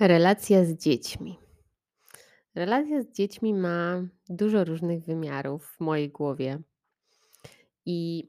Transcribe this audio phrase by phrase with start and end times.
[0.00, 1.38] Relacja z dziećmi.
[2.54, 6.58] Relacja z dziećmi ma dużo różnych wymiarów w mojej głowie.
[7.86, 8.28] I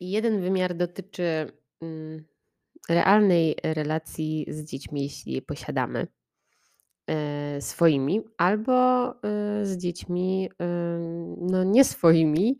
[0.00, 2.24] jeden wymiar dotyczy mm,
[2.88, 6.06] realnej relacji z dziećmi, jeśli je posiadamy,
[7.06, 10.66] e, swoimi, albo e, z dziećmi e,
[11.40, 12.58] no, nie swoimi,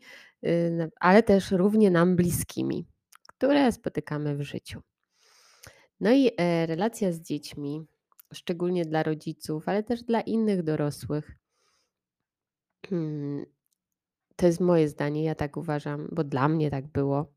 [0.99, 2.85] ale też równie nam bliskimi,
[3.27, 4.81] które spotykamy w życiu.
[5.99, 6.31] No i
[6.65, 7.85] relacja z dziećmi,
[8.33, 11.41] szczególnie dla rodziców, ale też dla innych dorosłych,
[12.89, 13.45] Hmm,
[14.35, 17.33] to jest moje zdanie, ja tak uważam, bo dla mnie tak było.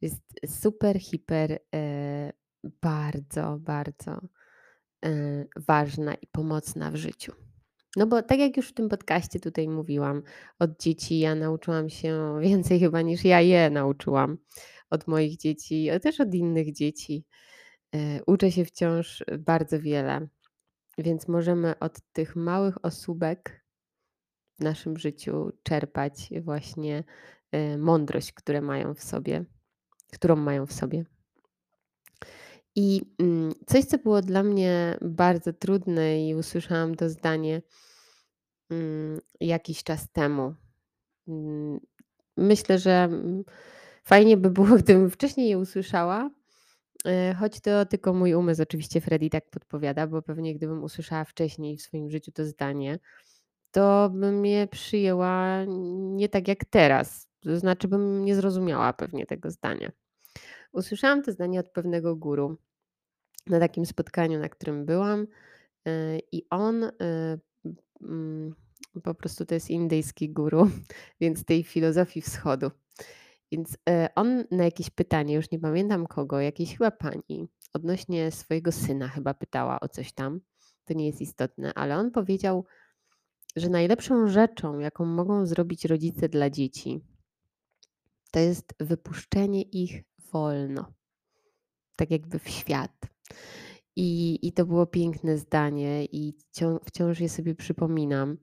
[0.00, 2.32] Jest super, hiper, e,
[2.82, 4.20] bardzo, bardzo
[5.04, 7.32] e, ważna i pomocna w życiu.
[7.96, 10.22] No bo tak jak już w tym podcaście tutaj mówiłam,
[10.58, 14.38] od dzieci ja nauczyłam się więcej chyba niż ja je nauczyłam
[14.90, 17.24] od moich dzieci, też od innych dzieci.
[17.94, 20.28] E, uczę się wciąż bardzo wiele,
[20.98, 23.64] więc możemy od tych małych osóbek
[24.58, 27.04] w naszym życiu czerpać właśnie
[27.52, 29.44] e, mądrość, które mają w sobie,
[30.12, 31.04] którą mają w sobie.
[32.76, 37.62] I mm, coś, co było dla mnie bardzo trudne i usłyszałam to zdanie
[38.70, 40.54] mm, jakiś czas temu.
[41.28, 41.80] Mm,
[42.36, 43.08] myślę, że
[44.04, 46.30] fajnie by było, gdybym wcześniej je usłyszała,
[47.38, 51.82] choć to tylko mój umysł, oczywiście Freddy tak podpowiada, bo pewnie gdybym usłyszała wcześniej w
[51.82, 52.98] swoim życiu to zdanie,
[53.70, 55.64] to bym je przyjęła
[56.14, 57.28] nie tak jak teraz.
[57.40, 59.92] To znaczy bym nie zrozumiała pewnie tego zdania.
[60.72, 62.56] Usłyszałam to zdanie od pewnego guru
[63.46, 65.26] na takim spotkaniu, na którym byłam
[65.86, 66.90] e, i on e,
[69.02, 70.70] po prostu to jest indyjski guru,
[71.20, 72.70] więc tej filozofii wschodu.
[73.52, 78.72] Więc e, on na jakieś pytanie, już nie pamiętam kogo, jakiejś chyba pani, odnośnie swojego
[78.72, 80.40] syna chyba pytała o coś tam,
[80.84, 82.64] to nie jest istotne, ale on powiedział,
[83.56, 87.00] że najlepszą rzeczą, jaką mogą zrobić rodzice dla dzieci,
[88.30, 90.02] to jest wypuszczenie ich
[90.32, 90.92] wolno,
[91.96, 92.92] tak jakby w świat.
[93.96, 98.36] I, i to było piękne zdanie, i wciąż, wciąż je sobie przypominam.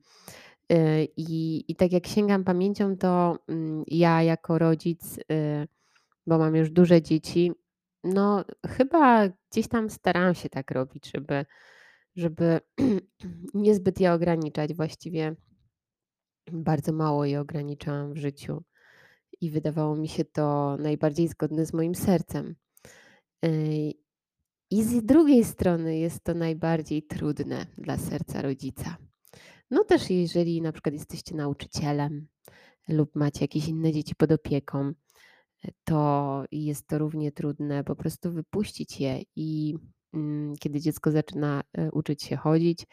[0.72, 5.68] Y, I, I tak jak sięgam pamięcią, to mm, ja jako rodzic, y,
[6.26, 7.52] bo mam już duże dzieci,
[8.04, 11.44] no chyba gdzieś tam starałam się tak robić, żeby
[12.16, 12.60] żeby
[13.54, 14.74] niezbyt je ograniczać.
[14.74, 15.36] Właściwie
[16.52, 18.64] bardzo mało je ograniczałam w życiu
[19.40, 22.54] i wydawało mi się to najbardziej zgodne z moim sercem.
[23.42, 23.92] Yy,
[24.70, 29.07] I z drugiej strony jest to najbardziej trudne dla serca rodzica.
[29.70, 32.28] No też jeżeli na przykład jesteście nauczycielem
[32.88, 34.92] lub macie jakieś inne dzieci pod opieką,
[35.84, 39.74] to jest to równie trudne po prostu wypuścić je i
[40.14, 42.86] Mm, kiedy dziecko zaczyna e, uczyć się chodzić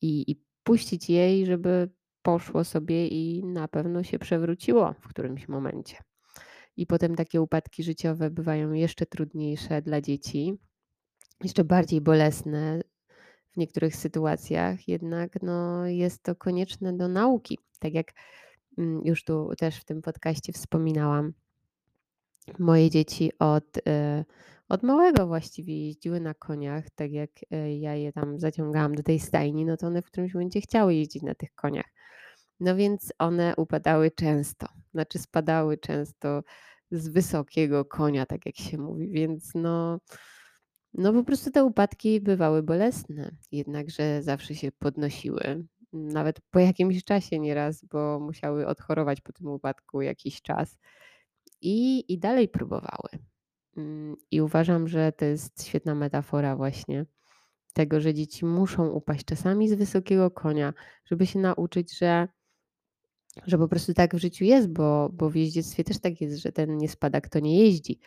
[0.00, 1.90] i, i puścić jej, żeby
[2.22, 5.96] poszło sobie i na pewno się przewróciło w którymś momencie.
[6.76, 10.54] I potem takie upadki życiowe bywają jeszcze trudniejsze dla dzieci,
[11.42, 12.80] jeszcze bardziej bolesne
[13.54, 17.58] w niektórych sytuacjach, jednak no, jest to konieczne do nauki.
[17.78, 18.12] Tak jak
[18.78, 21.32] mm, już tu też w tym podcaście wspominałam,
[22.58, 23.76] moje dzieci od.
[23.76, 24.24] Yy,
[24.68, 29.20] od małego właściwie jeździły na koniach, tak jak e, ja je tam zaciągałam do tej
[29.20, 31.86] stajni, no to one w którymś momencie chciały jeździć na tych koniach.
[32.60, 36.42] No więc one upadały często, znaczy spadały często
[36.90, 39.98] z wysokiego konia, tak jak się mówi, więc no,
[40.94, 47.38] no po prostu te upadki bywały bolesne, jednakże zawsze się podnosiły, nawet po jakimś czasie
[47.38, 50.78] nieraz, bo musiały odchorować po tym upadku jakiś czas
[51.60, 53.08] i, i dalej próbowały.
[53.76, 57.06] Mm, I uważam, że to jest świetna metafora właśnie
[57.72, 62.28] tego, że dzieci muszą upaść czasami z wysokiego konia, żeby się nauczyć, że,
[63.46, 66.52] że po prostu tak w życiu jest, bo, bo w jeździectwie też tak jest, że
[66.52, 68.00] ten nie spada, kto nie jeździ.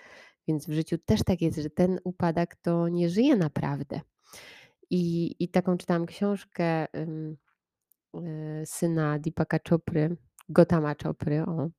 [0.47, 4.01] Więc w życiu też tak jest, że ten upadek to nie żyje naprawdę.
[4.89, 7.37] I, i taką czytałam książkę um,
[8.65, 10.17] syna Deepaka Chopry,
[10.49, 11.69] Gotama Chopry, o,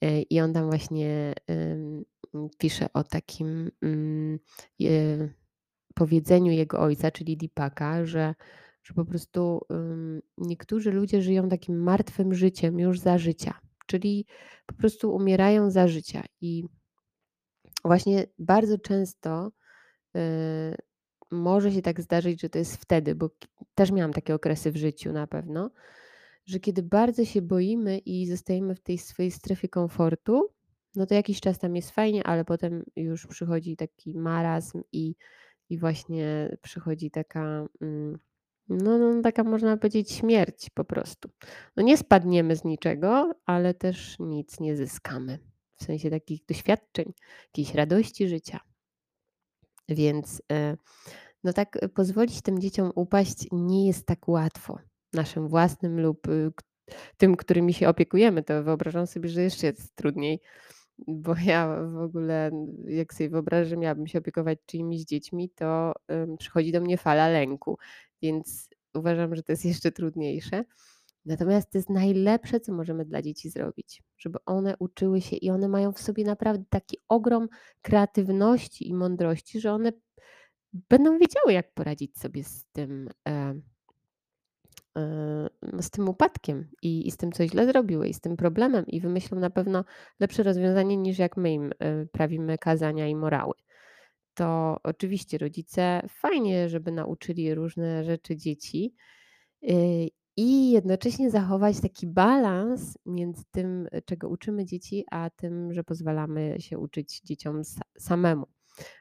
[0.00, 1.34] e, i on tam właśnie
[2.58, 4.38] pisze o takim mm,
[5.94, 8.34] powiedzeniu jego ojca, czyli Deepaka, że,
[8.82, 9.60] że po prostu
[10.38, 14.26] niektórzy ludzie żyją takim martwym życiem już za życia, czyli
[14.66, 16.24] po prostu umierają za życia.
[16.40, 16.64] I
[17.84, 19.52] właśnie bardzo często
[20.16, 20.20] y,
[21.30, 23.30] może się tak zdarzyć, że to jest wtedy, bo
[23.74, 25.70] też miałam takie okresy w życiu na pewno,
[26.46, 30.50] że kiedy bardzo się boimy i zostajemy w tej swojej strefie komfortu,
[30.96, 35.14] no to jakiś czas tam jest fajnie, ale potem już przychodzi taki marazm i,
[35.70, 38.18] i właśnie przychodzi taka, mm,
[38.68, 41.28] no no taka można powiedzieć śmierć po prostu.
[41.76, 45.53] No nie spadniemy z niczego, ale też nic nie zyskamy.
[45.84, 47.12] W sensie takich doświadczeń,
[47.46, 48.60] jakiejś radości życia.
[49.88, 50.76] Więc, e,
[51.44, 54.78] no tak e, pozwolić tym dzieciom upaść nie jest tak łatwo.
[55.12, 56.52] Naszym własnym lub, y,
[57.16, 60.40] tym, którymi się opiekujemy, to wyobrażam sobie, że jeszcze jest trudniej,
[60.98, 62.50] bo ja w ogóle,
[62.84, 65.92] jak sobie wyobrażę, że miałabym się opiekować czyimiś dziećmi, to,
[66.38, 67.78] przychodzi do mnie fala lęku,
[68.22, 70.64] więc uważam, że to jest jeszcze trudniejsze.
[71.24, 75.68] Natomiast to jest najlepsze, co możemy dla dzieci zrobić, żeby one uczyły się i one
[75.68, 77.48] mają w sobie naprawdę taki ogrom
[77.82, 79.92] kreatywności i mądrości, że one
[80.72, 83.54] będą wiedziały, jak poradzić sobie z tym, e,
[84.96, 85.48] e,
[85.80, 89.00] z tym upadkiem i, i z tym, co źle zrobiły, i z tym problemem, i
[89.00, 89.84] wymyślą na pewno
[90.20, 93.54] lepsze rozwiązanie niż jak my im e, prawimy kazania i morały.
[94.34, 98.94] To oczywiście rodzice fajnie, żeby nauczyli różne rzeczy dzieci,
[99.62, 106.56] y, i jednocześnie zachować taki balans między tym, czego uczymy dzieci, a tym, że pozwalamy
[106.60, 108.46] się uczyć dzieciom sa samemu.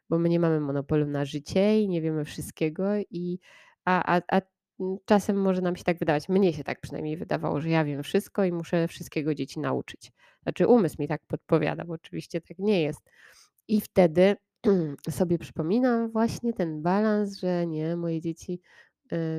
[0.10, 3.40] Bo my nie mamy monopolu na życie i nie wiemy wszystkiego i
[3.86, 4.42] a a a
[5.06, 8.46] czasem może nam się tak wydawać, mnie się tak przynajmniej wydawało, że ja wiem wszystko
[8.46, 10.12] i muszę wszystkiego dzieci nauczyć.
[10.44, 13.02] Znaczy umysł mi tak podpowiada, bo oczywiście tak nie jest.
[13.68, 14.36] I wtedy
[15.10, 18.62] sobie przypominam właśnie ten balans, że nie, moje dzieci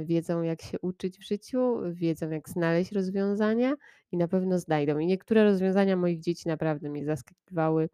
[0.04, 3.74] wiedzą, jak się uczyć w życiu, wiedzą, jak znaleźć rozwiązania
[4.12, 4.98] i na pewno znajdą.
[4.98, 7.88] I niektóre rozwiązania moich dzieci naprawdę mnie zaskakiwały.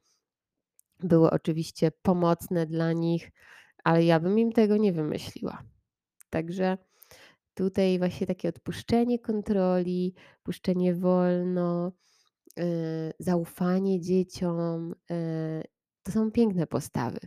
[1.00, 3.32] Były oczywiście pomocne dla nich,
[3.85, 5.62] ale ja bym im tego nie wymyśliła.
[6.31, 6.79] Także
[7.55, 11.93] tutaj właśnie takie odpuszczenie kontroli, puszczenie wolno,
[12.59, 12.62] y,
[13.19, 15.62] zaufanie dzieciom, y,
[16.03, 17.19] to są piękne postawy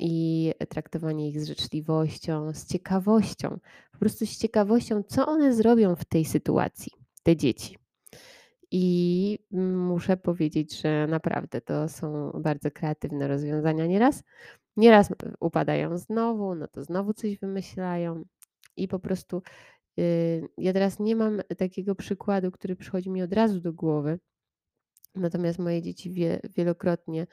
[0.00, 3.58] i traktowanie ich z życzliwością, z ciekawością,
[3.92, 6.92] po prostu z ciekawością, co one zrobią w tej sytuacji,
[7.22, 7.78] te dzieci.
[8.70, 14.22] I muszę powiedzieć, że naprawdę to są bardzo kreatywne rozwiązania nieraz.
[14.76, 15.08] Nieraz
[15.40, 18.24] upadają znowu, no to znowu coś wymyślają
[18.76, 19.42] i po prostu
[19.96, 24.18] yy, ja teraz nie mam takiego przykładu, który przychodzi mi od razu do głowy.
[25.14, 27.26] Natomiast moje dzieci wie, wielokrotnie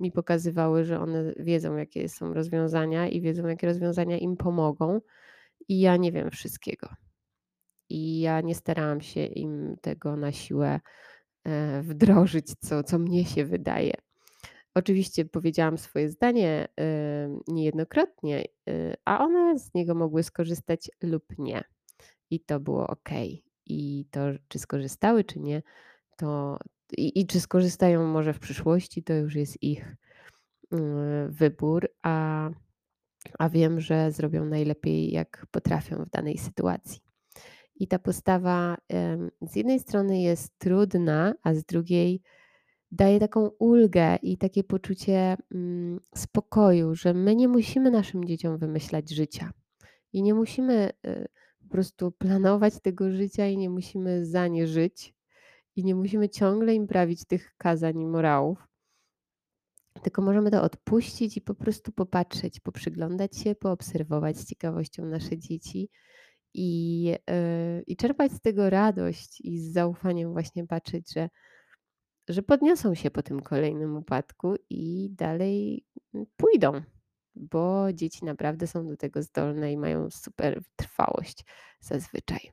[0.00, 5.00] mi pokazywały, że one wiedzą, jakie są rozwiązania i wiedzą, jakie rozwiązania im pomogą.
[5.68, 6.88] I ja nie wiem wszystkiego.
[7.88, 10.80] I ja nie starałam się im tego na siłę
[11.44, 13.92] e, wdrożyć, co, co mnie się wydaje.
[14.74, 21.64] Oczywiście powiedziałam swoje zdanie e, niejednokrotnie, e, a one z niego mogły skorzystać lub nie.
[22.30, 23.10] I to było ok.
[23.66, 25.62] I to, czy skorzystały, czy nie,
[26.16, 26.58] to
[26.96, 29.96] i, i czy skorzystają może w przyszłości, to już jest ich
[30.72, 32.50] mm, wybór, a,
[33.38, 37.00] a wiem, że zrobią najlepiej, jak potrafią w danej sytuacji.
[37.76, 38.76] I ta postawa
[39.40, 42.22] z jednej strony jest trudna, a z drugiej
[42.90, 49.10] daje taką ulgę i takie poczucie mm, spokoju, że my nie musimy naszym dzieciom wymyślać
[49.10, 49.50] życia
[50.12, 51.28] i nie musimy y,
[51.62, 55.14] po prostu planować tego życia i nie musimy za nie żyć
[55.76, 58.68] i nie musimy ciągle im prawić tych kazań i morałów,
[60.02, 65.90] tylko możemy to odpuścić i po prostu popatrzeć, poprzyglądać się, poobserwować z ciekawością nasze dzieci
[66.54, 71.28] i, yy, i czerpać z tego radość i z zaufaniem właśnie patrzeć, że,
[72.28, 75.84] że podniosą się po tym kolejnym upadku i dalej
[76.36, 76.82] pójdą,
[77.34, 81.44] bo dzieci naprawdę są do tego zdolne i mają super trwałość
[81.80, 82.50] zazwyczaj.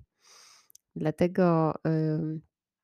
[0.96, 1.74] Dlatego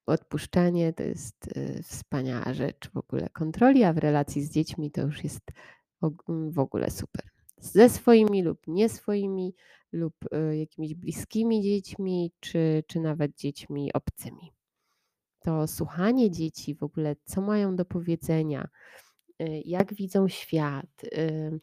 [0.05, 5.01] odpuszczanie to jest yy, wspaniała rzecz w ogóle kontroli, a w relacji z dziećmi to
[5.01, 5.51] już jest
[6.27, 7.35] w ogóle super
[7.65, 9.55] ze swoimi lub nie swoimi,
[9.91, 14.53] lub y, jakimiś bliskimi dziećmi, czy, czy nawet dziećmi obcymi.
[15.39, 18.67] To słuchanie dzieci w ogóle, co mają do powiedzenia,
[19.41, 21.59] y, jak widzą świat, y,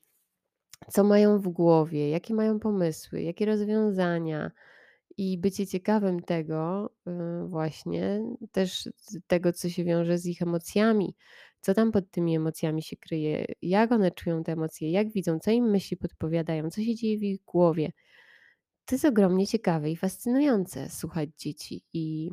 [0.90, 4.50] co mają w głowie, jakie mają pomysły, jakie rozwiązania,
[5.16, 6.90] i bycie ciekawym tego
[7.46, 8.88] właśnie, też
[9.26, 11.14] tego, co się wiąże z ich emocjami,
[11.60, 15.50] co tam pod tymi emocjami się kryje, jak one czują te emocje, jak widzą, co
[15.50, 17.92] im myśli podpowiadają, co się dzieje w ich głowie.
[18.84, 22.30] To jest ogromnie ciekawe i fascynujące słuchać dzieci i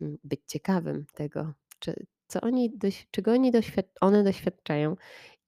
[0.00, 2.72] mm, być ciekawym tego, czy, co oni,
[3.10, 4.96] czego oni doświad one doświadczają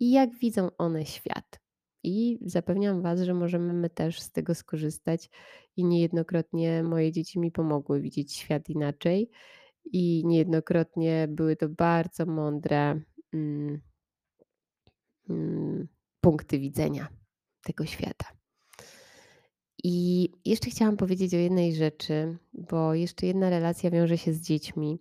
[0.01, 1.64] i jak widzą one świat.
[2.05, 5.31] I zapewniam Was, że możemy my też z tego skorzystać
[5.77, 9.31] i niejednokrotnie moje dzieci mi pomogły widzieć świat inaczej
[9.85, 13.01] i niejednokrotnie były to bardzo mądre
[13.33, 13.81] mm,
[15.31, 15.89] mm,
[16.21, 17.09] punkty widzenia
[17.63, 18.27] tego świata.
[19.85, 24.99] I jeszcze chciałam powiedzieć o jednej rzeczy, bo jeszcze jedna relacja wiąże się z dziećmi,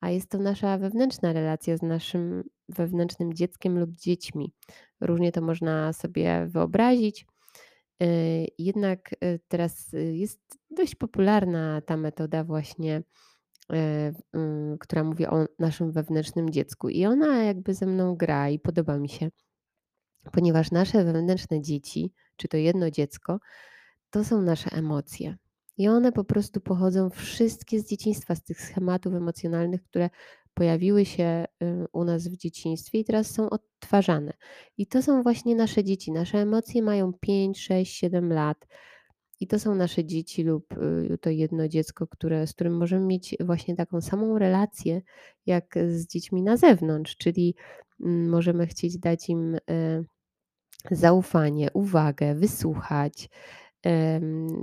[0.00, 4.52] a jest to nasza wewnętrzna relacja z naszym wewnętrznym dzieckiem lub dziećmi.
[5.00, 7.26] Różnie to można sobie wyobrazić.
[8.02, 13.02] Y, jednak y, teraz jest dość popularna ta metoda właśnie,
[14.32, 18.98] mm, która mówi o naszym wewnętrznym dziecku i ona jakby ze mną gra i podoba
[18.98, 19.30] mi się,
[20.32, 23.38] ponieważ nasze wewnętrzne dzieci, czy to jedno dziecko,
[24.10, 25.36] to są nasze emocje.
[25.76, 30.10] I one po prostu pochodzą wszystkie z dzieciństwa, z tych schematów emocjonalnych, które
[30.58, 31.44] pojawiły się
[31.92, 34.32] u nas w dzieciństwie i teraz są odtwarzane.
[34.78, 36.12] I to są właśnie nasze dzieci.
[36.12, 38.66] Nasze emocje mają 5, 6, 7 lat.
[39.40, 43.36] I to są nasze dzieci lub y, to jedno dziecko, które, z którym możemy mieć
[43.40, 45.02] właśnie taką samą relację
[45.46, 47.54] jak z dziećmi na zewnątrz, czyli
[48.00, 50.04] mm, możemy chcieć dać im y,
[50.90, 53.28] zaufanie, uwagę, wysłuchać,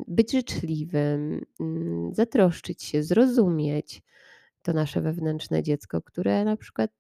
[0.07, 4.01] być życzliwym, mm, zatroszczyć się, zrozumieć
[4.65, 6.91] to nasze wewnętrzne dziecko, które na przykład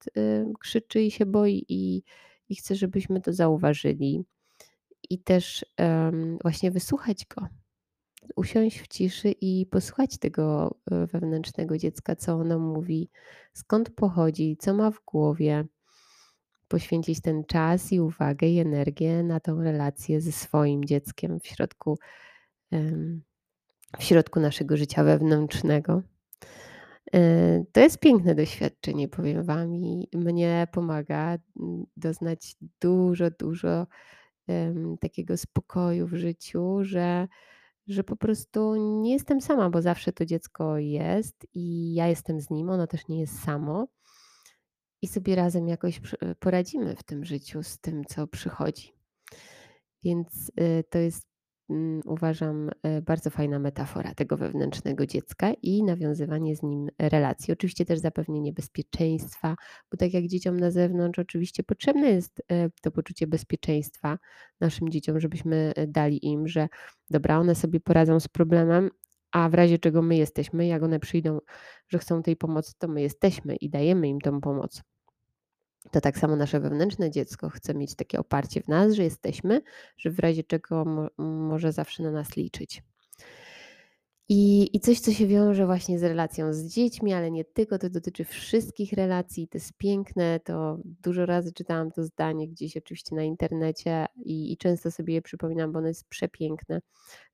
[0.59, 2.03] krzyczy i się boi i,
[2.49, 4.25] i chce, żebyśmy to zauważyli.
[5.09, 5.65] I też
[6.43, 7.47] właśnie wysłuchać go,
[8.35, 13.09] usiąść w ciszy i posłuchać tego e, wewnętrznego dziecka, co ono mówi,
[13.53, 15.65] skąd pochodzi, co ma w głowie.
[16.67, 21.97] Poświęcić ten czas i uwagę i energię na tą relację ze swoim dzieckiem w środku,
[23.99, 26.01] w środku naszego życia wewnętrznego.
[27.13, 33.87] E, to jest piękne doświadczenie, powiem Wam, i mnie pomaga mm, doznać dużo, dużo
[35.01, 37.27] takiego spokoju w życiu, że,
[37.87, 42.49] że po prostu nie jestem sama, bo zawsze to dziecko jest i ja jestem z
[42.49, 43.87] nim, ono też nie jest samo.
[45.01, 46.01] I sobie razem jakoś
[46.39, 48.93] poradzimy w tym życiu z tym, co przychodzi.
[50.03, 51.27] Więc y, to jest
[52.05, 57.53] uważam, e, bardzo fajna metafora tego wewnętrznego dziecka i nawiązywanie z nim relacji.
[57.53, 59.55] Oczywiście też zapewnienie bezpieczeństwa,
[59.91, 64.17] bo tak jak dzieciom na zewnątrz, oczywiście potrzebne jest e, to poczucie bezpieczeństwa
[64.59, 66.67] naszym dzieciom, żebyśmy e, dali im, że
[67.09, 68.89] dobra, one sobie poradzą z problemem,
[69.31, 71.39] a w razie czego my jesteśmy, jak one przyjdą,
[71.87, 74.81] że chcą tej pomocy, to my jesteśmy i dajemy im tą pomoc
[75.91, 79.61] to tak samo nasze wewnętrzne dziecko chce mieć takie oparcie w nas, że jesteśmy,
[79.97, 82.83] że w razie czego mo może zawsze na nas liczyć.
[84.29, 87.89] I, I coś, co się wiąże właśnie z relacją z dziećmi, ale nie tylko, to
[87.89, 93.23] dotyczy wszystkich relacji, to jest piękne, to dużo razy czytałam to zdanie gdzieś oczywiście na
[93.23, 96.81] internecie i, i często sobie je przypominam, bo ono jest przepiękne,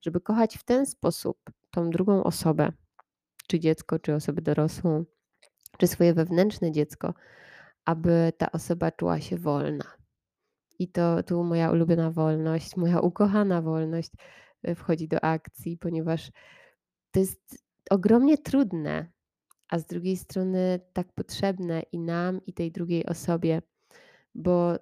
[0.01, 1.38] żeby kochać w ten sposób
[1.72, 2.72] tą drugą osobę,
[3.48, 5.05] czy dziecko, czy osobę dorosłą,
[5.77, 7.13] czy swoje wewnętrzne dziecko,
[7.85, 9.85] aby ta osoba czuła się wolna.
[10.79, 14.11] I to tu moja ulubiona wolność, moja ukochana wolność
[14.67, 16.31] y, wchodzi do akcji, ponieważ
[17.11, 19.11] to jest ogromnie trudne,
[19.69, 23.61] a z drugiej strony tak potrzebne i nam, i tej drugiej osobie,
[24.35, 24.79] bo y,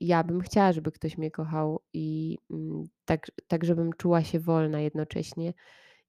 [0.00, 2.54] ja bym chciała, żeby ktoś mnie kochał i y,
[3.04, 5.54] tak, tak, żebym czuła się wolna jednocześnie.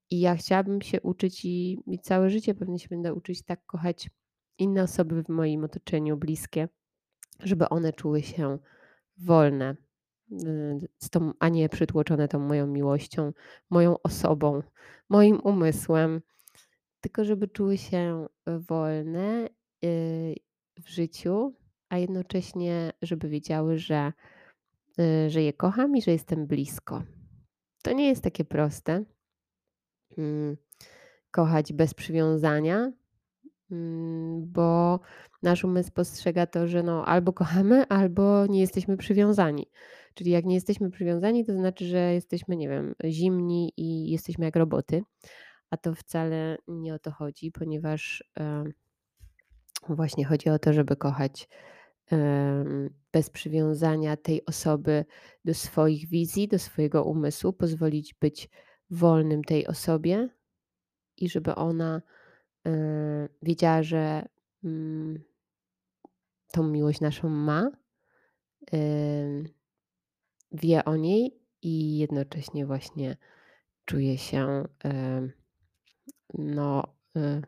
[0.10, 4.10] I ja chciałabym się uczyć i, i całe życie pewnie się będę uczyć tak kochać
[4.58, 6.70] inne osoby w moim otoczeniu bliskie,
[7.40, 8.60] żeby one czuły się
[9.18, 9.76] wolne,
[10.32, 13.34] y, z tą, a nie przytłoczone tą moją miłością,
[13.70, 14.62] moją osobą,
[15.10, 16.22] moim umysłem,
[17.02, 19.50] tylko żeby czuły się wolne
[19.86, 20.36] y,
[20.80, 21.54] w życiu,
[21.90, 24.14] a jednocześnie, żeby wiedziały, że,
[25.00, 27.04] y, że je kocham i że jestem blisko.
[27.84, 29.04] To nie jest takie proste.
[30.18, 30.58] Mm,
[31.32, 32.92] kochać bez przywiązania,
[34.38, 35.00] bo
[35.44, 39.72] nasz umysł postrzega to, że no albo kochamy, albo nie jesteśmy przywiązani.
[40.14, 44.56] Czyli jak nie jesteśmy przywiązani, to znaczy, że jesteśmy, nie wiem, zimni i jesteśmy jak
[44.56, 45.04] roboty,
[45.70, 48.24] a to wcale nie o to chodzi, ponieważ
[49.90, 51.50] właśnie chodzi o to, żeby kochać
[53.12, 55.06] bez przywiązania tej osoby
[55.46, 58.50] do swoich wizji, do swojego umysłu, pozwolić być
[58.90, 60.30] wolnym tej osobie
[61.18, 62.02] i żeby ona
[62.66, 64.26] Yy, wiedziała, że
[64.64, 65.24] mm,
[66.52, 67.72] tą miłość naszą ma,
[70.52, 73.18] wie o niej i jednocześnie właśnie
[73.86, 74.66] czuje się
[76.34, 76.84] no,
[77.18, 77.42] y,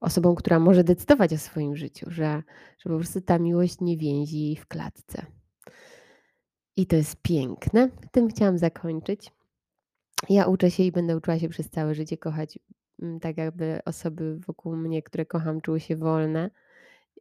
[0.00, 2.42] osobą, która może decydować o swoim życiu, że,
[2.78, 5.26] że po prostu ta miłość nie więzi w klatce.
[6.76, 7.88] I to jest piękne.
[8.12, 9.32] Tym chciałam zakończyć.
[10.28, 12.58] Ja uczę się i będę uczyła się przez całe życie kochać
[13.20, 16.50] tak jakby osoby wokół mnie, które kocham, czuły się wolne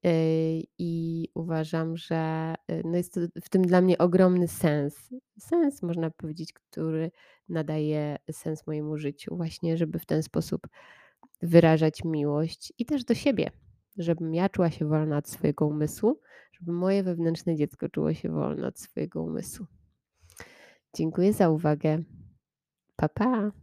[0.04, 5.10] Yy, I uważam, że, y, no jest to w tym dla mnie ogromny sens.
[5.40, 7.12] Sens, można powiedzieć, który
[7.50, 10.68] nadaje sens mojemu życiu, właśnie, żeby w ten sposób
[11.42, 13.52] wyrażać miłość i też do siebie,
[13.98, 16.20] żebym ja czuła się wolna od swojego umysłu,
[16.52, 19.66] żeby moje wewnętrzne dziecko czuło się wolne od swojego umysłu.
[20.96, 22.04] Dziękuję za uwagę.
[22.96, 23.61] Pa, pa.